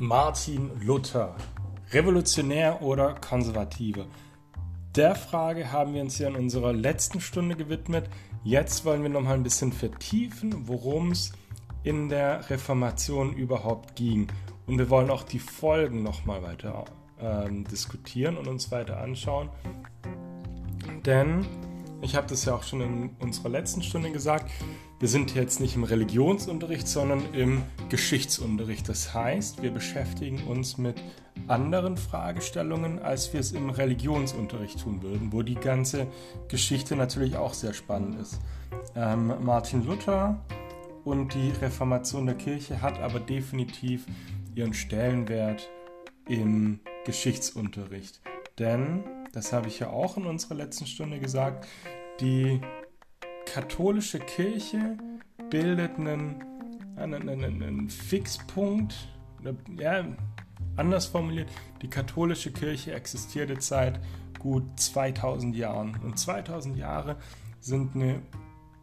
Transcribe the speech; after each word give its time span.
Martin 0.00 0.70
Luther, 0.80 1.34
Revolutionär 1.90 2.82
oder 2.82 3.14
Konservative? 3.14 4.06
Der 4.94 5.16
Frage 5.16 5.72
haben 5.72 5.92
wir 5.92 6.02
uns 6.02 6.18
hier 6.18 6.28
in 6.28 6.36
unserer 6.36 6.72
letzten 6.72 7.20
Stunde 7.20 7.56
gewidmet. 7.56 8.08
Jetzt 8.44 8.84
wollen 8.84 9.02
wir 9.02 9.10
noch 9.10 9.22
mal 9.22 9.34
ein 9.34 9.42
bisschen 9.42 9.72
vertiefen, 9.72 10.68
worum 10.68 11.10
es 11.10 11.32
in 11.82 12.08
der 12.08 12.48
Reformation 12.48 13.32
überhaupt 13.32 13.96
ging. 13.96 14.28
Und 14.66 14.78
wir 14.78 14.88
wollen 14.88 15.10
auch 15.10 15.24
die 15.24 15.40
Folgen 15.40 16.04
noch 16.04 16.24
mal 16.24 16.44
weiter 16.44 16.84
ähm, 17.20 17.64
diskutieren 17.64 18.36
und 18.36 18.46
uns 18.46 18.70
weiter 18.70 19.00
anschauen. 19.00 19.48
Denn 21.04 21.44
ich 22.00 22.14
habe 22.14 22.26
das 22.26 22.44
ja 22.44 22.54
auch 22.54 22.62
schon 22.62 22.80
in 22.80 23.10
unserer 23.18 23.48
letzten 23.48 23.82
Stunde 23.82 24.10
gesagt, 24.10 24.50
wir 25.00 25.08
sind 25.08 25.34
jetzt 25.34 25.60
nicht 25.60 25.76
im 25.76 25.84
Religionsunterricht, 25.84 26.86
sondern 26.86 27.22
im 27.34 27.62
Geschichtsunterricht. 27.88 28.88
Das 28.88 29.14
heißt, 29.14 29.62
wir 29.62 29.70
beschäftigen 29.70 30.42
uns 30.44 30.78
mit 30.78 30.96
anderen 31.46 31.96
Fragestellungen, 31.96 32.98
als 32.98 33.32
wir 33.32 33.40
es 33.40 33.52
im 33.52 33.70
Religionsunterricht 33.70 34.80
tun 34.80 35.02
würden, 35.02 35.32
wo 35.32 35.42
die 35.42 35.54
ganze 35.54 36.06
Geschichte 36.48 36.96
natürlich 36.96 37.36
auch 37.36 37.54
sehr 37.54 37.74
spannend 37.74 38.20
ist. 38.20 38.40
Ähm, 38.94 39.32
Martin 39.42 39.86
Luther 39.86 40.40
und 41.04 41.34
die 41.34 41.50
Reformation 41.60 42.26
der 42.26 42.34
Kirche 42.34 42.82
hat 42.82 43.00
aber 43.00 43.20
definitiv 43.20 44.06
ihren 44.54 44.74
Stellenwert 44.74 45.68
im 46.28 46.80
Geschichtsunterricht. 47.06 48.20
Denn 48.58 49.04
das 49.38 49.52
habe 49.52 49.68
ich 49.68 49.78
ja 49.78 49.90
auch 49.90 50.16
in 50.16 50.26
unserer 50.26 50.56
letzten 50.56 50.84
Stunde 50.84 51.20
gesagt, 51.20 51.68
die 52.20 52.60
katholische 53.46 54.18
Kirche 54.18 54.98
bildet 55.48 55.96
einen, 55.96 56.42
einen, 56.96 57.28
einen, 57.28 57.62
einen 57.62 57.88
Fixpunkt, 57.88 58.96
ja, 59.78 60.04
anders 60.76 61.06
formuliert, 61.06 61.48
die 61.82 61.88
katholische 61.88 62.50
Kirche 62.50 62.92
existiert 62.94 63.50
jetzt 63.50 63.68
seit 63.68 64.00
gut 64.40 64.64
2000 64.80 65.54
Jahren. 65.54 65.94
Und 66.02 66.18
2000 66.18 66.76
Jahre 66.76 67.16
sind 67.60 67.94
eine 67.94 68.20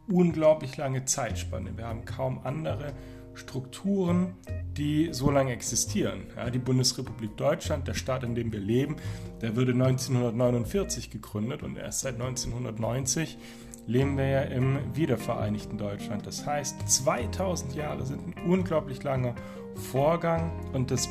unglaublich 0.08 0.78
lange 0.78 1.04
Zeitspanne. 1.04 1.76
Wir 1.76 1.86
haben 1.86 2.06
kaum 2.06 2.40
andere 2.44 2.94
Strukturen, 3.36 4.34
die 4.76 5.10
so 5.12 5.30
lange 5.30 5.52
existieren. 5.52 6.24
Ja, 6.36 6.50
die 6.50 6.58
Bundesrepublik 6.58 7.36
Deutschland, 7.36 7.86
der 7.86 7.94
Staat, 7.94 8.24
in 8.24 8.34
dem 8.34 8.52
wir 8.52 8.60
leben, 8.60 8.96
der 9.40 9.56
wurde 9.56 9.72
1949 9.72 11.10
gegründet 11.10 11.62
und 11.62 11.76
erst 11.76 12.00
seit 12.00 12.14
1990 12.14 13.38
leben 13.86 14.16
wir 14.16 14.26
ja 14.26 14.40
im 14.40 14.78
wiedervereinigten 14.94 15.78
Deutschland. 15.78 16.26
Das 16.26 16.44
heißt, 16.44 16.88
2000 16.88 17.74
Jahre 17.74 18.04
sind 18.04 18.26
ein 18.26 18.50
unglaublich 18.50 19.02
langer 19.02 19.34
Vorgang 19.74 20.50
und 20.72 20.90
das, 20.90 21.08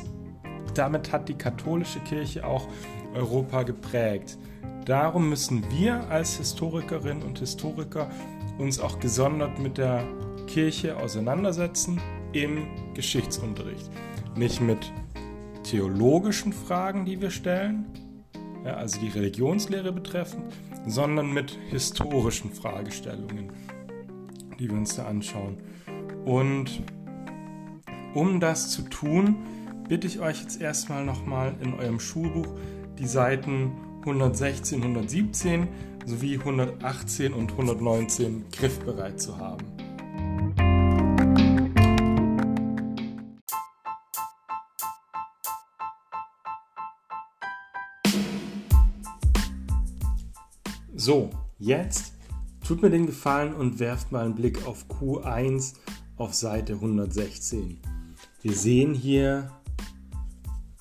damit 0.74 1.12
hat 1.12 1.28
die 1.28 1.38
katholische 1.38 2.00
Kirche 2.00 2.44
auch 2.44 2.68
Europa 3.14 3.62
geprägt. 3.62 4.36
Darum 4.84 5.30
müssen 5.30 5.64
wir 5.70 6.08
als 6.10 6.36
Historikerinnen 6.36 7.22
und 7.22 7.38
Historiker 7.38 8.10
uns 8.58 8.78
auch 8.78 8.98
gesondert 9.00 9.58
mit 9.58 9.78
der 9.78 10.04
Kirche 10.46 10.96
auseinandersetzen 10.96 12.00
im 12.42 12.66
Geschichtsunterricht. 12.94 13.90
Nicht 14.36 14.60
mit 14.60 14.92
theologischen 15.62 16.52
Fragen, 16.52 17.04
die 17.04 17.20
wir 17.20 17.30
stellen, 17.30 17.86
ja, 18.64 18.74
also 18.74 19.00
die 19.00 19.08
Religionslehre 19.08 19.92
betreffend, 19.92 20.44
sondern 20.86 21.32
mit 21.32 21.58
historischen 21.70 22.52
Fragestellungen, 22.52 23.52
die 24.58 24.68
wir 24.68 24.76
uns 24.76 24.96
da 24.96 25.06
anschauen. 25.06 25.56
Und 26.24 26.82
um 28.14 28.40
das 28.40 28.70
zu 28.70 28.82
tun, 28.82 29.36
bitte 29.88 30.06
ich 30.06 30.20
euch 30.20 30.40
jetzt 30.40 30.60
erstmal 30.60 31.04
nochmal 31.04 31.54
in 31.60 31.74
eurem 31.74 32.00
Schulbuch 32.00 32.48
die 32.98 33.06
Seiten 33.06 33.72
116, 34.00 34.82
117 34.82 35.68
sowie 36.04 36.38
118 36.38 37.32
und 37.32 37.50
119 37.52 38.44
griffbereit 38.50 39.20
zu 39.20 39.36
haben. 39.38 39.75
So, 50.98 51.28
jetzt 51.58 52.14
tut 52.66 52.80
mir 52.80 52.88
den 52.88 53.04
Gefallen 53.04 53.52
und 53.52 53.80
werft 53.80 54.12
mal 54.12 54.24
einen 54.24 54.34
Blick 54.34 54.66
auf 54.66 54.86
Q1 54.88 55.74
auf 56.16 56.32
Seite 56.32 56.72
116. 56.72 57.78
Wir 58.40 58.54
sehen 58.54 58.94
hier 58.94 59.50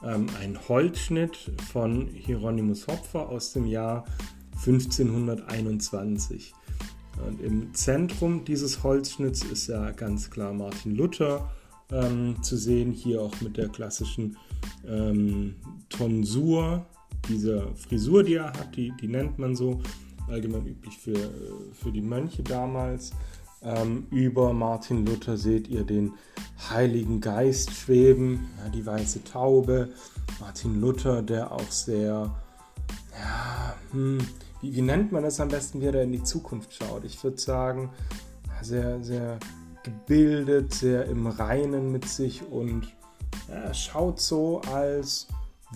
ähm, 0.02 0.28
einen 0.40 0.58
Holzschnitt 0.70 1.36
von 1.70 2.08
Hieronymus 2.08 2.88
Hopfer 2.88 3.28
aus 3.28 3.52
dem 3.52 3.66
Jahr 3.66 4.06
1521. 4.66 6.54
Und 7.28 7.42
im 7.42 7.74
Zentrum 7.74 8.46
dieses 8.46 8.84
Holzschnitts 8.84 9.44
ist 9.44 9.68
ja 9.68 9.92
ganz 9.92 10.32
klar 10.32 10.54
Martin 10.54 10.96
Luther 10.96 11.52
ähm, 11.92 12.42
zu 12.42 12.56
sehen, 12.56 12.94
hier 12.94 13.22
auch 13.22 13.42
mit 13.42 13.58
der 13.58 13.68
klassischen 13.68 14.38
ähm, 14.88 15.56
Tonsur, 15.90 16.86
diese 17.28 17.74
Frisur, 17.76 18.24
die 18.24 18.36
er 18.36 18.46
hat, 18.46 18.76
die, 18.76 18.94
die 19.02 19.08
nennt 19.08 19.40
man 19.40 19.56
so 19.56 19.82
allgemein 20.28 20.66
üblich 20.66 20.98
für, 20.98 21.32
für 21.74 21.92
die 21.92 22.02
Mönche 22.02 22.44
damals. 22.44 23.12
Ähm, 23.62 24.06
über 24.12 24.54
Martin 24.54 25.06
Luther 25.06 25.38
seht 25.38 25.68
ihr 25.68 25.84
den 25.84 26.14
Heiligen 26.70 27.20
Geist 27.20 27.72
schweben, 27.72 28.48
ja, 28.64 28.70
die 28.70 28.86
weiße 28.86 29.24
Taube. 29.24 29.90
Martin 30.40 30.80
Luther, 30.80 31.22
der 31.22 31.52
auch 31.52 31.72
sehr, 31.72 32.36
ja, 33.20 33.76
hm, 33.92 34.20
wie, 34.62 34.76
wie, 34.76 34.82
nennt 34.82 35.12
man 35.12 35.24
das 35.24 35.40
am 35.40 35.48
besten, 35.48 35.82
wie 35.82 35.86
er 35.86 36.04
in 36.04 36.12
die 36.12 36.24
Zukunft 36.24 36.74
schaut? 36.74 37.06
Ich 37.06 37.24
würde 37.24 37.38
sagen, 37.38 37.90
sehr, 38.62 39.04
sehr 39.04 39.40
gebildet, 39.84 40.74
sehr 40.74 41.06
im 41.06 41.28
Reinen 41.28 41.92
mit 41.92 42.08
sich 42.08 42.44
und 42.48 42.88
ja, 43.50 43.74
schaut 43.74 44.20
so, 44.20 44.62
als 44.74 45.28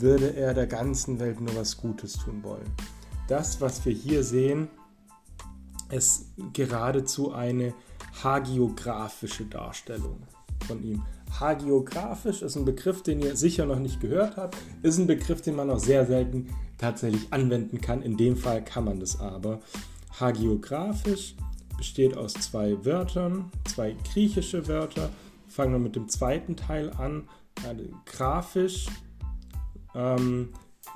würde 0.01 0.35
er 0.35 0.53
der 0.53 0.67
ganzen 0.67 1.19
Welt 1.19 1.41
nur 1.41 1.55
was 1.55 1.77
Gutes 1.77 2.13
tun 2.13 2.43
wollen 2.43 2.71
das, 3.29 3.61
was 3.61 3.85
wir 3.85 3.93
hier 3.93 4.23
sehen, 4.23 4.69
ist 5.91 6.25
geradezu 6.53 7.31
eine 7.31 7.73
hagiografische 8.23 9.45
Darstellung 9.45 10.17
von 10.67 10.83
ihm. 10.83 11.03
Hagiografisch 11.39 12.41
ist 12.41 12.55
ein 12.55 12.65
Begriff, 12.65 13.03
den 13.03 13.19
ihr 13.21 13.35
sicher 13.35 13.65
noch 13.65 13.79
nicht 13.79 14.01
gehört 14.01 14.35
habt, 14.35 14.57
ist 14.81 14.97
ein 14.97 15.07
Begriff, 15.07 15.41
den 15.41 15.55
man 15.55 15.69
auch 15.69 15.79
sehr 15.79 16.05
selten 16.07 16.47
tatsächlich 16.79 17.31
anwenden 17.31 17.81
kann. 17.81 18.01
In 18.01 18.17
dem 18.17 18.35
Fall 18.35 18.63
kann 18.63 18.85
man 18.85 18.99
das 18.99 19.19
aber. 19.19 19.59
Hagiografisch 20.19 21.35
besteht 21.77 22.17
aus 22.17 22.33
zwei 22.33 22.83
Wörtern, 22.83 23.51
zwei 23.65 23.95
griechische 24.11 24.67
Wörter. 24.67 25.09
Fangen 25.47 25.73
wir 25.73 25.79
mit 25.79 25.95
dem 25.95 26.09
zweiten 26.09 26.55
Teil 26.55 26.91
an. 26.91 27.27
Grafisch 28.05 28.87
ähm, 29.95 30.49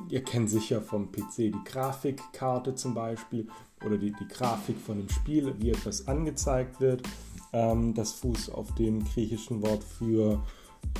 ihr 0.09 0.23
kennt 0.23 0.49
sicher 0.49 0.81
vom 0.81 1.11
PC 1.11 1.35
die 1.37 1.63
Grafikkarte 1.65 2.75
zum 2.75 2.93
Beispiel 2.93 3.47
oder 3.85 3.97
die, 3.97 4.11
die 4.11 4.27
Grafik 4.27 4.79
von 4.79 4.97
dem 4.97 5.09
Spiel, 5.09 5.53
wie 5.59 5.71
etwas 5.71 6.07
angezeigt 6.07 6.79
wird. 6.79 7.03
Ähm, 7.51 7.93
das 7.93 8.13
Fuß 8.13 8.49
auf 8.49 8.73
dem 8.75 9.03
griechischen 9.03 9.61
Wort 9.61 9.83
für 9.83 10.43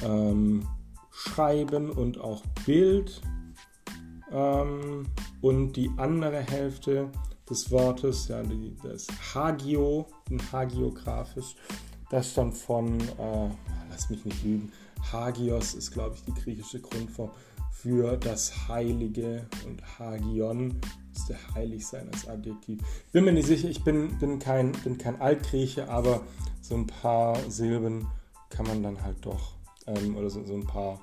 ähm, 0.03 0.67
Schreiben 1.11 1.89
und 1.89 2.19
auch 2.19 2.43
Bild. 2.65 3.21
Ähm, 4.31 5.05
und 5.41 5.73
die 5.73 5.91
andere 5.97 6.39
Hälfte 6.39 7.09
des 7.49 7.71
Wortes, 7.71 8.27
ja, 8.27 8.41
die, 8.43 8.75
das 8.83 9.07
Hagio, 9.33 10.07
hagiografisch, 10.51 11.55
das 12.09 12.31
stammt 12.31 12.57
von, 12.57 12.99
äh, 12.99 13.49
lass 13.89 14.09
mich 14.09 14.23
nicht 14.25 14.43
lügen, 14.43 14.71
Hagios 15.11 15.73
ist, 15.73 15.91
glaube 15.91 16.15
ich, 16.15 16.23
die 16.23 16.33
griechische 16.33 16.79
Grundform 16.79 17.31
für 17.83 18.15
das 18.15 18.69
Heilige 18.69 19.45
und 19.65 19.81
Hagion 19.99 20.79
ist 21.13 21.27
der 21.27 21.37
Heiligsein 21.53 22.07
als 22.13 22.29
Adjektiv. 22.29 22.79
Bin 23.11 23.25
mir 23.25 23.33
nicht 23.33 23.47
sicher, 23.47 23.67
ich 23.67 23.83
bin, 23.83 24.17
bin, 24.19 24.39
kein, 24.39 24.71
bin 24.71 24.97
kein 24.97 25.19
Altgrieche, 25.19 25.89
aber 25.89 26.21
so 26.61 26.75
ein 26.75 26.87
paar 26.87 27.37
Silben 27.51 28.07
kann 28.49 28.65
man 28.67 28.83
dann 28.83 29.01
halt 29.01 29.17
doch, 29.25 29.55
ähm, 29.85 30.15
oder 30.15 30.29
so, 30.29 30.45
so 30.45 30.53
ein 30.53 30.65
paar, 30.65 31.01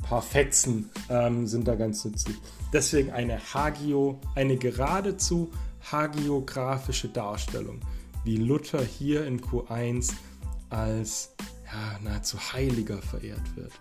paar 0.00 0.22
Fetzen 0.22 0.90
ähm, 1.08 1.48
sind 1.48 1.66
da 1.66 1.74
ganz 1.74 2.04
nützlich. 2.04 2.36
Deswegen 2.72 3.10
eine 3.10 3.40
Hagio, 3.52 4.20
eine 4.36 4.56
geradezu 4.56 5.50
hagiografische 5.90 7.08
Darstellung, 7.08 7.80
wie 8.22 8.36
Luther 8.36 8.80
hier 8.80 9.26
in 9.26 9.40
Q1 9.40 10.12
als 10.70 11.34
ja, 11.66 11.98
nahezu 12.04 12.38
Heiliger 12.38 13.02
verehrt 13.02 13.56
wird. 13.56 13.72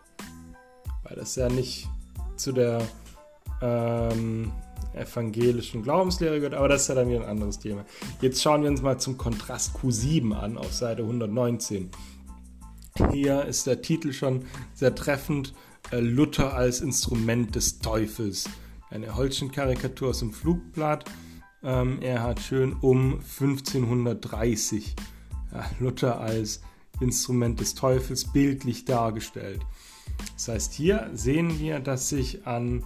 Weil 1.03 1.17
das 1.17 1.35
ja 1.35 1.47
nicht 1.47 1.87
zu 2.35 2.51
der 2.51 2.81
ähm, 3.61 4.51
evangelischen 4.93 5.83
Glaubenslehre 5.83 6.37
gehört, 6.37 6.53
aber 6.53 6.67
das 6.67 6.83
ist 6.83 6.87
ja 6.89 6.95
dann 6.95 7.09
wieder 7.09 7.21
ein 7.21 7.29
anderes 7.29 7.59
Thema. 7.59 7.85
Jetzt 8.19 8.41
schauen 8.41 8.63
wir 8.63 8.69
uns 8.69 8.81
mal 8.81 8.97
zum 8.97 9.17
Kontrast 9.17 9.75
Q7 9.77 10.33
an 10.33 10.57
auf 10.57 10.73
Seite 10.73 11.03
119. 11.03 11.89
Hier 13.11 13.45
ist 13.45 13.67
der 13.67 13.81
Titel 13.81 14.11
schon 14.13 14.45
sehr 14.73 14.93
treffend. 14.95 15.53
äh, 15.91 15.99
Luther 15.99 16.53
als 16.53 16.81
Instrument 16.81 17.55
des 17.55 17.79
Teufels. 17.79 18.49
Eine 18.89 19.15
Holzchen-Karikatur 19.15 20.09
aus 20.09 20.19
dem 20.19 20.31
Flugblatt. 20.31 21.05
Ähm, 21.63 21.99
er 22.01 22.23
hat 22.23 22.39
schön 22.39 22.73
um 22.73 23.19
1530 23.19 24.95
ja, 25.51 25.65
Luther 25.79 26.19
als 26.19 26.61
Instrument 26.99 27.59
des 27.59 27.75
Teufels 27.75 28.31
bildlich 28.31 28.85
dargestellt. 28.85 29.61
Das 30.35 30.47
heißt, 30.47 30.73
hier 30.73 31.09
sehen 31.13 31.59
wir, 31.59 31.79
dass 31.79 32.09
sich 32.09 32.45
an 32.47 32.83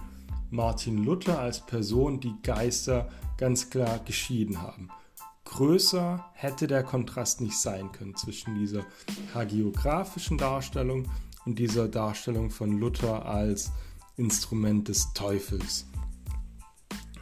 Martin 0.50 1.04
Luther 1.04 1.38
als 1.38 1.64
Person 1.64 2.20
die 2.20 2.34
Geister 2.42 3.08
ganz 3.36 3.70
klar 3.70 3.98
geschieden 4.04 4.62
haben. 4.62 4.90
Größer 5.44 6.24
hätte 6.34 6.66
der 6.66 6.82
Kontrast 6.82 7.40
nicht 7.40 7.58
sein 7.58 7.92
können 7.92 8.16
zwischen 8.16 8.56
dieser 8.56 8.84
hagiografischen 9.34 10.38
Darstellung 10.38 11.08
und 11.44 11.58
dieser 11.58 11.88
Darstellung 11.88 12.50
von 12.50 12.78
Luther 12.78 13.24
als 13.24 13.70
Instrument 14.16 14.88
des 14.88 15.12
Teufels. 15.12 15.86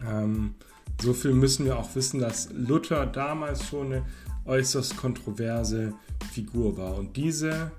Ähm, 0.06 0.55
so 1.00 1.12
viel 1.12 1.32
müssen 1.32 1.67
wir 1.67 1.78
auch 1.78 1.94
wissen, 1.94 2.20
dass 2.20 2.50
Luther 2.52 3.06
damals 3.06 3.67
schon 3.67 3.93
eine 3.93 4.06
äußerst 4.44 4.96
kontroverse 4.96 5.94
Figur 6.32 6.76
war. 6.76 6.96
Und 6.96 7.17
diese 7.17 7.72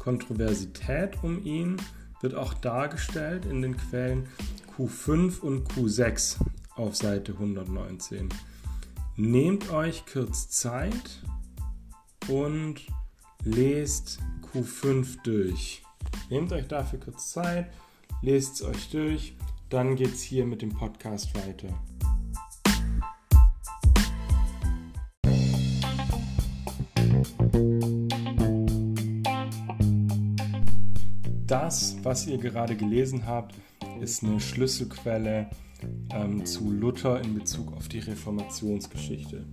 Kontroversität 0.00 1.22
um 1.22 1.44
ihn 1.44 1.76
wird 2.20 2.34
auch 2.34 2.54
dargestellt 2.54 3.46
in 3.46 3.62
den 3.62 3.76
Quellen 3.76 4.26
Q5 4.76 5.40
und 5.40 5.70
Q6 5.72 6.36
auf 6.74 6.96
Seite 6.96 7.32
119. 7.32 8.28
Nehmt 9.16 9.70
euch 9.70 10.04
kurz 10.10 10.48
Zeit 10.48 11.22
und 12.28 12.80
lest 13.44 14.18
Q5 14.52 15.22
durch. 15.22 15.82
Nehmt 16.30 16.52
euch 16.52 16.66
dafür 16.66 16.98
kurz 16.98 17.32
Zeit, 17.32 17.70
lest 18.22 18.54
es 18.54 18.62
euch 18.62 18.90
durch, 18.90 19.36
dann 19.68 19.96
geht 19.96 20.14
es 20.14 20.22
hier 20.22 20.46
mit 20.46 20.62
dem 20.62 20.70
Podcast 20.70 21.34
weiter. 21.34 21.68
Das, 31.70 31.96
was 32.02 32.26
ihr 32.26 32.38
gerade 32.38 32.74
gelesen 32.74 33.26
habt, 33.26 33.54
ist 34.00 34.24
eine 34.24 34.40
Schlüsselquelle 34.40 35.48
ähm, 36.12 36.44
zu 36.44 36.68
Luther 36.68 37.20
in 37.20 37.32
Bezug 37.32 37.72
auf 37.74 37.86
die 37.86 38.00
Reformationsgeschichte. 38.00 39.44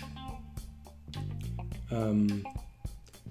Ähm, 1.92 2.44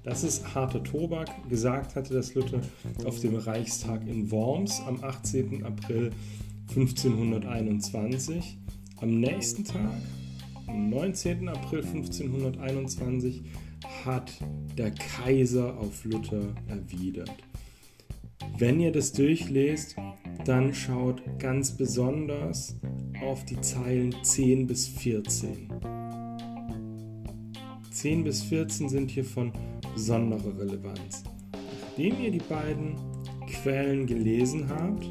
das 0.04 0.22
ist 0.22 0.54
harter 0.54 0.84
Tobak. 0.84 1.28
Gesagt 1.48 1.96
hatte 1.96 2.14
das 2.14 2.34
Luther 2.34 2.60
auf 3.04 3.18
dem 3.18 3.34
Reichstag 3.34 4.06
in 4.06 4.30
Worms 4.30 4.80
am 4.86 5.02
18. 5.02 5.64
April 5.64 6.12
1521. 6.68 8.56
Am 9.00 9.18
nächsten 9.18 9.64
Tag, 9.64 10.00
am 10.68 10.90
19. 10.90 11.48
April 11.48 11.80
1521, 11.80 13.42
hat 14.04 14.30
der 14.78 14.92
Kaiser 14.92 15.76
auf 15.76 16.04
Luther 16.04 16.54
erwidert. 16.68 17.34
Wenn 18.58 18.80
ihr 18.80 18.90
das 18.90 19.12
durchlest, 19.12 19.96
dann 20.46 20.72
schaut 20.72 21.22
ganz 21.38 21.72
besonders 21.72 22.74
auf 23.22 23.44
die 23.44 23.60
Zeilen 23.60 24.14
10 24.22 24.66
bis 24.66 24.88
14. 24.88 25.68
10 27.90 28.24
bis 28.24 28.42
14 28.44 28.88
sind 28.88 29.10
hier 29.10 29.26
von 29.26 29.52
besonderer 29.92 30.58
Relevanz. 30.58 31.24
Nachdem 31.52 32.18
ihr 32.18 32.30
die 32.30 32.38
beiden 32.38 32.94
Quellen 33.46 34.06
gelesen 34.06 34.70
habt, 34.70 35.04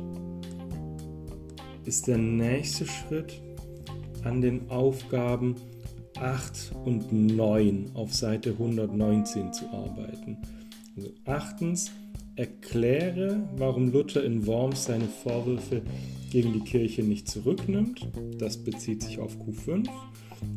ist 1.85 2.07
der 2.07 2.17
nächste 2.17 2.87
Schritt 2.87 3.41
an 4.23 4.41
den 4.41 4.71
Aufgaben 4.71 5.53
8 6.19 6.71
und 6.83 7.13
9 7.13 7.91
auf 7.93 8.11
Seite 8.11 8.51
119 8.51 9.53
zu 9.53 9.67
arbeiten. 9.69 10.37
Also 10.95 11.11
achtens, 11.25 11.91
erkläre, 12.35 13.47
warum 13.57 13.91
Luther 13.91 14.23
in 14.23 14.45
Worms 14.45 14.85
seine 14.85 15.07
Vorwürfe 15.07 15.81
gegen 16.31 16.53
die 16.53 16.61
Kirche 16.61 17.03
nicht 17.03 17.29
zurücknimmt. 17.29 18.07
Das 18.37 18.57
bezieht 18.57 19.03
sich 19.03 19.19
auf 19.19 19.37
Q5. 19.37 19.87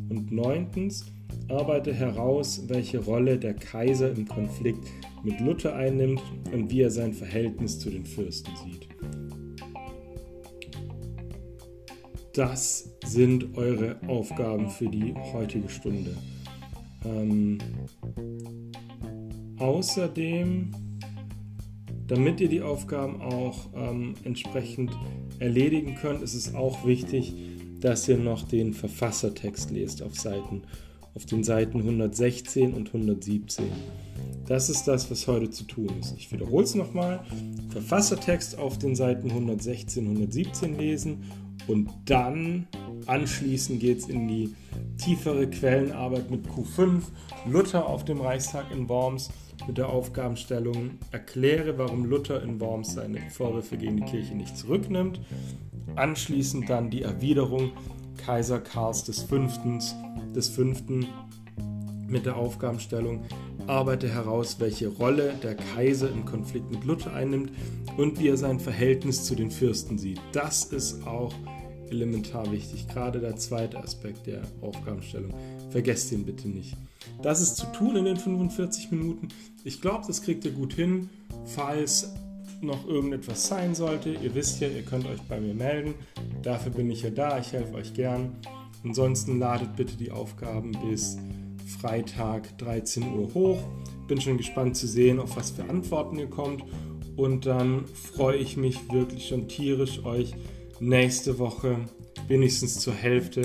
Und 0.09 0.31
neuntens, 0.31 1.05
arbeite 1.47 1.93
heraus, 1.93 2.63
welche 2.67 2.99
Rolle 2.99 3.37
der 3.37 3.53
Kaiser 3.53 4.11
im 4.11 4.27
Konflikt 4.27 4.85
mit 5.23 5.39
Luther 5.39 5.75
einnimmt 5.75 6.21
und 6.51 6.69
wie 6.69 6.81
er 6.81 6.91
sein 6.91 7.13
Verhältnis 7.13 7.79
zu 7.79 7.89
den 7.89 8.05
Fürsten 8.05 8.51
sieht. 8.63 8.87
Das 12.33 12.91
sind 13.05 13.57
eure 13.57 13.99
Aufgaben 14.07 14.69
für 14.69 14.87
die 14.87 15.13
heutige 15.33 15.67
Stunde. 15.69 16.15
Ähm, 17.03 17.57
außerdem 19.57 20.71
damit 22.09 22.41
ihr 22.41 22.49
die 22.49 22.61
Aufgaben 22.61 23.21
auch 23.21 23.69
ähm, 23.75 24.15
entsprechend 24.23 24.91
erledigen 25.37 25.95
könnt, 25.95 26.21
ist 26.21 26.33
es 26.33 26.55
auch 26.55 26.85
wichtig, 26.85 27.33
dass 27.79 28.07
ihr 28.09 28.17
noch 28.17 28.47
den 28.47 28.73
Verfassertext 28.73 29.71
lest 29.71 30.01
auf, 30.01 30.15
Seiten, 30.15 30.63
auf 31.13 31.25
den 31.25 31.43
Seiten 31.43 31.79
116 31.79 32.73
und 32.73 32.87
117. 32.87 33.65
Das 34.47 34.69
ist 34.69 34.87
das, 34.87 35.09
was 35.11 35.27
heute 35.27 35.51
zu 35.51 35.63
tun 35.65 35.89
ist. 35.99 36.15
Ich 36.17 36.31
wiederhole 36.31 36.63
es 36.63 36.73
nochmal. 36.73 37.23
Verfassertext 37.69 38.57
auf 38.57 38.79
den 38.79 38.95
Seiten 38.95 39.29
116, 39.29 40.03
117 40.03 40.77
lesen 40.77 41.23
und 41.67 41.89
dann 42.05 42.67
anschließend 43.05 43.79
geht 43.79 43.99
es 43.99 44.09
in 44.09 44.27
die 44.27 44.55
tiefere 44.97 45.49
Quellenarbeit 45.49 46.29
mit 46.29 46.45
Q5, 46.47 47.01
Luther 47.49 47.85
auf 47.87 48.05
dem 48.05 48.21
Reichstag 48.21 48.65
in 48.71 48.89
Worms 48.89 49.29
mit 49.67 49.77
der 49.77 49.89
Aufgabenstellung 49.89 50.91
Erkläre, 51.11 51.77
warum 51.77 52.05
Luther 52.05 52.41
in 52.43 52.59
Worms 52.59 52.93
seine 52.93 53.19
Vorwürfe 53.29 53.77
gegen 53.77 53.97
die 53.97 54.03
Kirche 54.03 54.35
nicht 54.35 54.57
zurücknimmt. 54.57 55.19
Anschließend 55.95 56.69
dann 56.69 56.89
die 56.89 57.01
Erwiderung 57.01 57.71
Kaiser 58.17 58.59
Karls 58.59 59.01
V. 59.01 59.37
des 60.35 60.49
Fünften 60.49 61.07
mit 62.09 62.25
der 62.25 62.35
Aufgabenstellung 62.35 63.23
arbeite 63.67 64.09
heraus, 64.09 64.57
welche 64.59 64.87
Rolle 64.87 65.33
der 65.43 65.55
Kaiser 65.55 66.09
im 66.09 66.25
Konflikt 66.25 66.71
mit 66.71 66.83
Luther 66.83 67.13
einnimmt 67.13 67.51
und 67.97 68.19
wie 68.19 68.29
er 68.29 68.37
sein 68.37 68.59
Verhältnis 68.59 69.23
zu 69.23 69.35
den 69.35 69.51
Fürsten 69.51 69.97
sieht. 69.97 70.19
Das 70.31 70.65
ist 70.65 71.05
auch 71.05 71.33
elementar 71.89 72.51
wichtig, 72.51 72.87
gerade 72.87 73.19
der 73.19 73.35
zweite 73.35 73.77
Aspekt 73.79 74.27
der 74.27 74.41
Aufgabenstellung. 74.61 75.33
Vergesst 75.69 76.11
ihn 76.11 76.25
bitte 76.25 76.47
nicht. 76.47 76.75
Das 77.21 77.41
ist 77.41 77.57
zu 77.57 77.65
tun 77.67 77.95
in 77.95 78.05
den 78.05 78.17
45 78.17 78.91
Minuten. 78.91 79.29
Ich 79.63 79.81
glaube, 79.81 80.05
das 80.07 80.21
kriegt 80.21 80.45
ihr 80.45 80.51
gut 80.51 80.73
hin. 80.73 81.09
Falls 81.45 82.13
noch 82.61 82.87
irgendetwas 82.87 83.47
sein 83.47 83.73
sollte, 83.75 84.11
ihr 84.11 84.35
wisst 84.35 84.59
ja, 84.61 84.67
ihr 84.67 84.83
könnt 84.83 85.05
euch 85.05 85.21
bei 85.21 85.39
mir 85.39 85.53
melden. 85.53 85.93
Dafür 86.43 86.71
bin 86.71 86.91
ich 86.91 87.03
ja 87.03 87.09
da, 87.09 87.39
ich 87.39 87.53
helfe 87.53 87.75
euch 87.75 87.93
gern. 87.93 88.35
Ansonsten 88.83 89.39
ladet 89.39 89.75
bitte 89.75 89.95
die 89.97 90.11
Aufgaben 90.11 90.71
bis 90.89 91.17
Freitag 91.69 92.57
13 92.57 93.03
Uhr 93.13 93.33
hoch. 93.33 93.59
Bin 94.07 94.19
schon 94.19 94.37
gespannt 94.37 94.75
zu 94.75 94.87
sehen, 94.87 95.19
auf 95.19 95.35
was 95.37 95.51
für 95.51 95.63
Antworten 95.63 96.17
ihr 96.17 96.29
kommt. 96.29 96.63
Und 97.15 97.45
dann 97.45 97.85
freue 97.85 98.37
ich 98.37 98.57
mich 98.57 98.91
wirklich 98.91 99.27
schon 99.27 99.47
tierisch, 99.47 100.03
euch 100.05 100.33
nächste 100.79 101.37
Woche 101.37 101.77
wenigstens 102.27 102.79
zur 102.79 102.93
Hälfte 102.93 103.41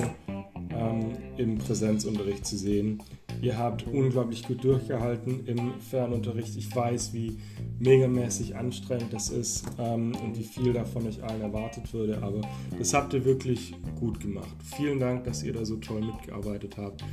ähm, 0.71 1.17
im 1.37 1.59
Präsenzunterricht 1.59 2.47
zu 2.47 2.57
sehen. 2.57 3.03
Ihr 3.43 3.59
habt 3.59 3.87
unglaublich 3.87 4.47
gut 4.47 4.63
durchgehalten 4.65 5.47
im 5.47 5.81
Fernunterricht. 5.81 6.57
Ich 6.57 6.75
weiß, 6.75 7.13
wie 7.13 7.37
megamäßig 7.79 8.57
anstrengend 8.57 9.13
das 9.13 9.29
ist 9.29 9.65
ähm, 9.79 10.15
und 10.25 10.39
wie 10.39 10.45
viel 10.45 10.73
davon 10.73 11.07
euch 11.07 11.23
allen 11.23 11.43
erwartet 11.43 11.93
würde, 11.93 12.23
aber 12.23 12.41
das 12.79 12.95
habt 12.95 13.13
ihr 13.13 13.25
wirklich 13.25 13.75
gut 13.99 14.21
gemacht. 14.21 14.57
Vielen 14.77 14.99
Dank, 14.99 15.25
dass 15.25 15.43
ihr 15.43 15.53
da 15.53 15.65
so 15.65 15.77
toll 15.77 16.01
mitgearbeitet 16.01 16.77
habt 16.77 17.05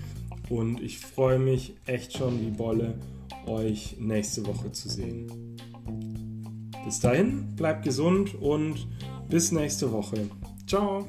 und 0.52 0.82
ich 0.82 1.00
freue 1.00 1.40
mich 1.40 1.76
echt 1.86 2.18
schon 2.18 2.42
wie 2.42 2.52
Bolle, 2.52 3.00
euch 3.48 3.96
nächste 4.00 4.46
Woche 4.46 4.72
zu 4.72 4.90
sehen. 4.90 5.58
Bis 6.84 7.00
dahin, 7.00 7.56
bleibt 7.56 7.84
gesund 7.84 8.36
und 8.36 8.88
bis 9.30 9.52
nächste 9.52 9.92
Woche. 9.92 10.30
Ciao! 10.68 11.06